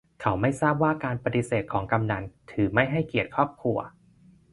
[0.21, 3.77] เขาไม่ทราบว่าการปฏิเสธของกำนัล ถือไม่ให้เกียรติครอบครัว